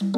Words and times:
You're 0.00 0.08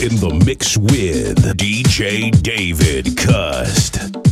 in 0.00 0.16
the 0.16 0.42
mix 0.46 0.78
with 0.78 1.58
DJ 1.58 2.30
David 2.42 3.18
Cust. 3.18 4.29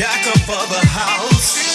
jack 0.00 0.26
up 0.28 0.48
of 0.48 0.70
the 0.70 0.86
house. 0.86 1.69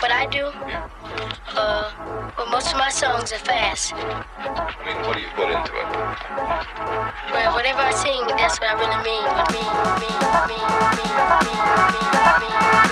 What 0.00 0.10
I 0.12 0.26
do, 0.26 0.46
uh, 1.56 2.32
but 2.34 2.50
most 2.50 2.72
of 2.72 2.78
my 2.78 2.88
songs 2.88 3.32
are 3.32 3.38
fast. 3.38 3.92
I 3.92 4.24
mean, 4.86 4.96
what 5.06 5.14
do 5.14 5.20
you 5.20 5.28
put 5.36 5.50
into 5.50 5.72
it? 5.76 5.86
Well, 7.32 7.52
whatever 7.52 7.80
I 7.80 7.92
sing, 7.92 8.26
that's 8.38 8.58
what 8.58 8.70
I 8.70 8.80
really 8.80 8.96
mean. 9.04 9.24
I 9.28 9.44
mean, 9.52 9.68
mean, 10.00 10.16
mean, 10.48 10.60
mean, 10.60 10.88
mean, 11.40 11.68
mean, 12.40 12.60
mean. 12.72 12.82
mean. 12.82 12.89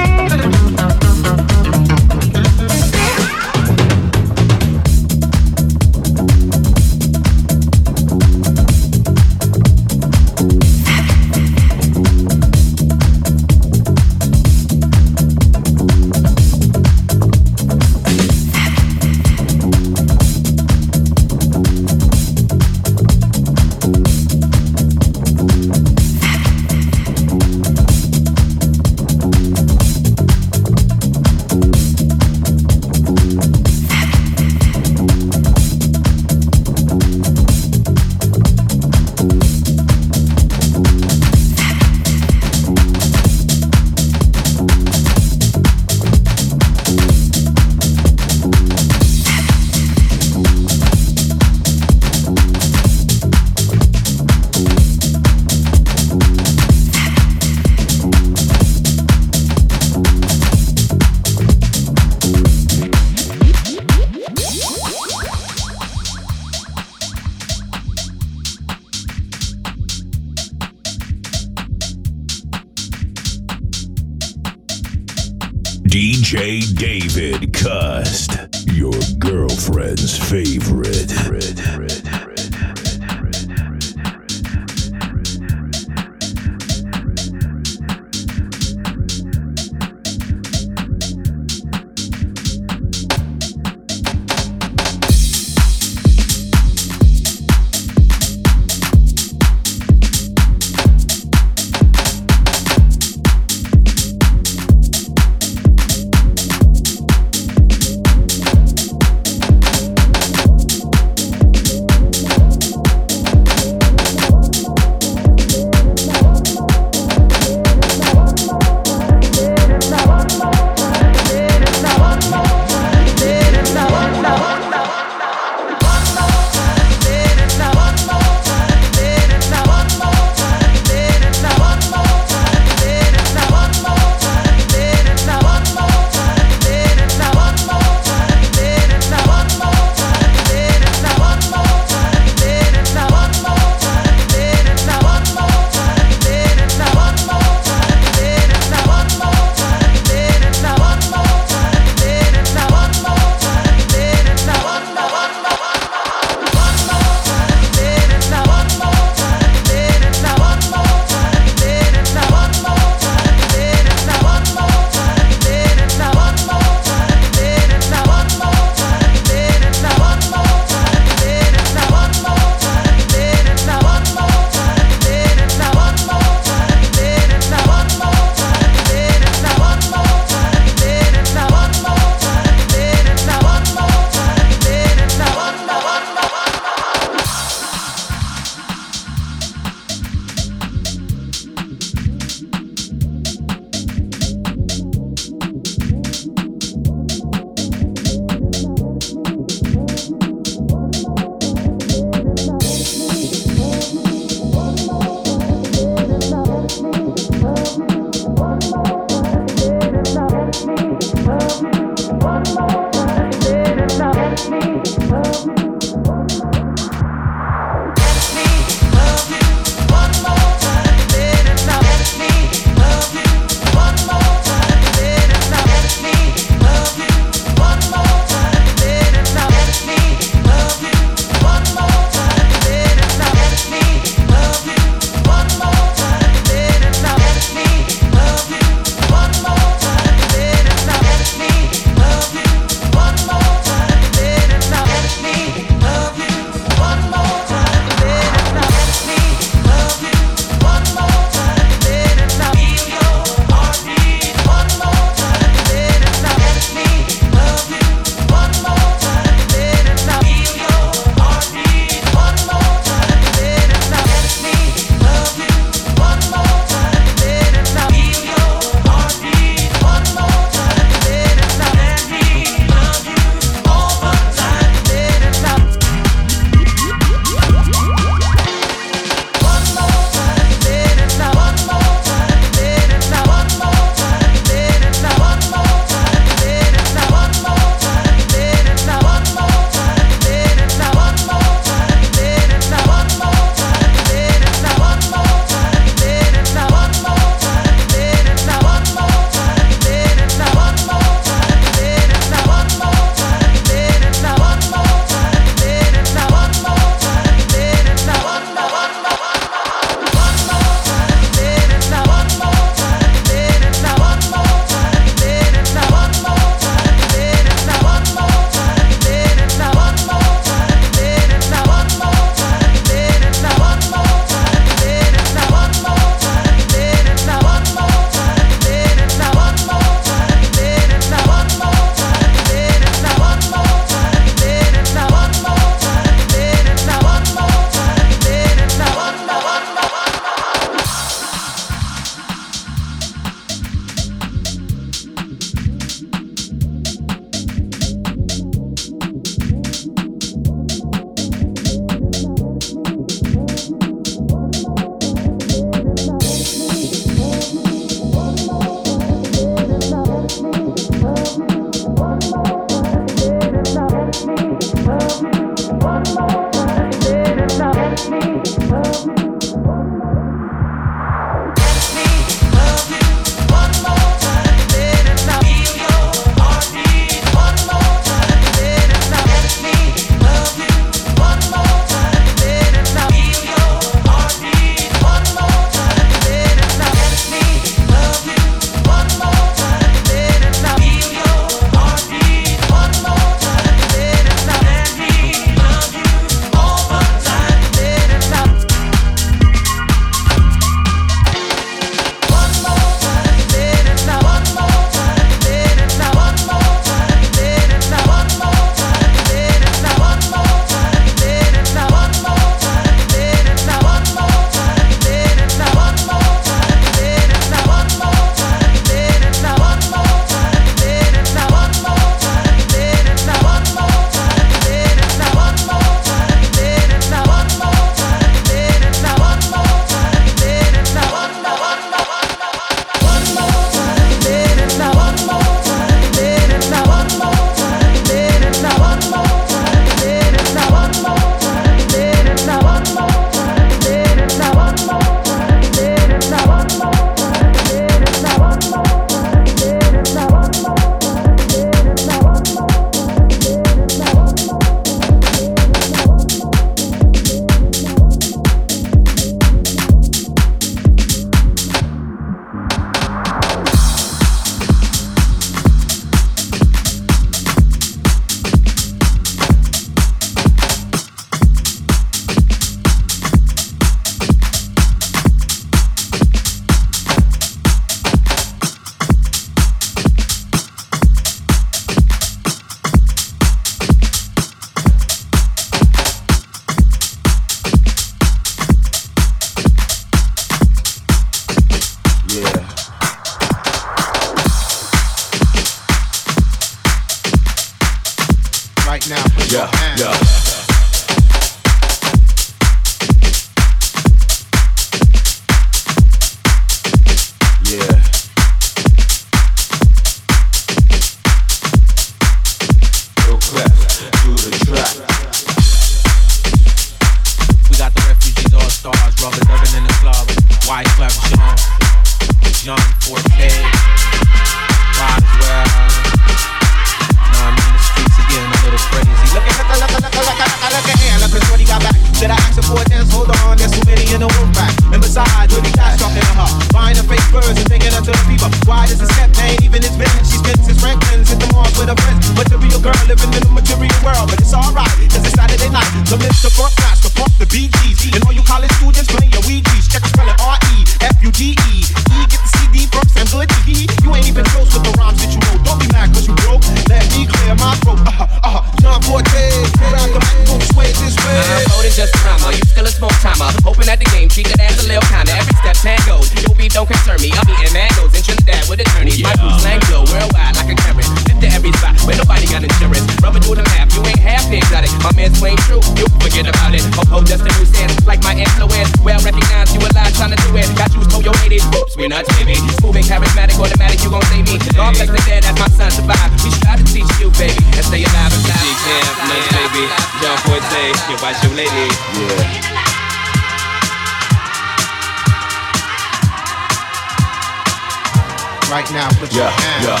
now 598.92 599.08
put 599.18 599.32
yeah, 599.32 599.40
your 599.40 599.50
hands 599.50 599.86
yeah. 599.86 599.94
up. 599.94 600.00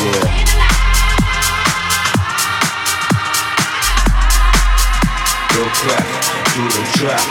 Yeah. 0.00 0.26
Go 5.54 5.62
clap, 5.80 6.06
the 6.56 6.84
trap. 6.98 7.24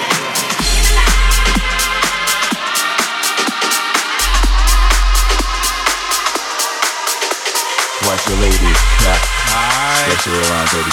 Watch 8.08 8.28
your 8.28 8.38
ladies 8.40 8.82
clap. 8.98 9.22
Get 10.08 10.26
your 10.26 10.36
around, 10.36 10.68
baby 10.72 10.89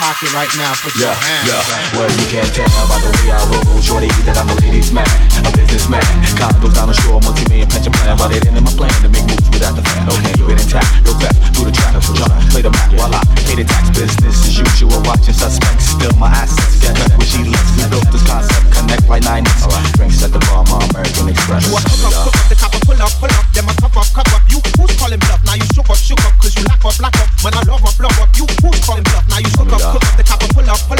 pocket 0.00 0.32
right 0.32 0.52
now. 0.56 0.72
Put 0.80 0.96
yeah, 0.96 1.12
your 1.12 1.16
hands 1.16 1.46
yeah. 1.48 1.60
Up. 1.60 1.96
Well, 1.96 2.10
you 2.10 2.26
can't 2.32 2.50
tell 2.56 2.68
by 2.88 2.98
the 3.04 3.10
way 3.20 3.28
I 3.30 3.40
roll, 3.52 3.80
shorty, 3.80 4.08
that 4.24 4.36
I'm 4.40 4.48
a 4.48 4.56
ladies' 4.64 4.92
man, 4.92 5.06
a 5.44 5.50
businessman. 5.52 6.02
Condos 6.40 6.72
down 6.72 6.88
the 6.88 6.96
shore, 7.04 7.20
multi-million 7.20 7.68
pension 7.68 7.92
plan, 7.92 8.16
but 8.16 8.32
it 8.32 8.48
ain't 8.48 8.56
in 8.56 8.64
my 8.64 8.72
plan 8.72 8.92
to 9.04 9.08
make 9.12 9.24
moves 9.28 9.48
without 9.52 9.76
the 9.76 9.84
fan. 9.84 10.08
Okay, 10.08 10.32
keep 10.34 10.48
it 10.48 10.58
intact, 10.60 10.88
no 11.04 11.12
theft, 11.20 11.36
through 11.52 11.68
the 11.68 11.74
track, 11.74 11.92
trap, 12.00 12.16
jump, 12.16 12.32
play 12.48 12.62
the 12.64 12.72
map 12.72 12.90
while 12.96 13.12
I 13.12 13.20
pay 13.44 13.60
the 13.60 13.64
tax. 13.68 13.92
Business 13.92 14.36
as 14.48 14.56
usual, 14.56 15.00
watching 15.04 15.36
suspects, 15.36 15.92
still 15.92 16.12
my 16.16 16.32
assets. 16.32 16.80
Get 16.80 16.96
cut 16.96 17.12
with 17.20 17.28
she 17.28 17.44
lets 17.44 17.70
we 17.76 17.84
built 17.92 18.08
this 18.08 18.24
concept, 18.24 18.66
connect 18.72 19.04
like 19.06 19.22
nine 19.28 19.44
X. 19.44 19.68
Drinks 19.96 20.24
at 20.24 20.32
the 20.32 20.40
bar, 20.48 20.64
my 20.66 20.80
American 20.90 21.28
Express. 21.28 21.68
You 21.68 21.76
up, 21.76 21.84
up, 21.86 22.34
up, 22.34 22.46
the 22.48 22.56
copper, 22.56 22.80
pull 22.88 22.96
up, 22.96 23.12
pull 23.20 23.30
up, 23.30 23.46
then 23.52 23.68
my 23.68 23.74
cup 23.76 23.94
up, 23.94 24.08
cup 24.16 24.28
up. 24.32 24.42
You 24.48 24.58
who's 24.80 24.92
calling 24.96 25.20
bluff? 25.20 25.44
Now 25.44 25.54
you 25.54 25.66
shook 25.76 25.88
up, 25.92 26.00
shook 26.00 26.20
up, 26.24 26.34
cause 26.40 26.56
you 26.56 26.64
lack 26.64 26.82
up, 26.82 26.96
lack 26.98 27.14
up. 27.20 27.28
Man, 27.44 27.52
I 27.60 27.62
love 27.68 27.84
up, 27.84 27.92
love 28.00 28.18
up. 28.20 28.32
You 28.40 28.48
who's 28.64 28.80
calling 28.88 29.04
bluff? 29.04 29.28
Now 29.28 29.36
you 29.36 29.50
shook 29.52 29.68
up, 29.68 29.84
cook 29.92 30.00
up, 30.00 30.16
the 30.16 30.24
copper, 30.24 30.48
pull 30.48 30.64
up, 30.64 30.80
pull 30.88 30.96
up, 30.96 30.99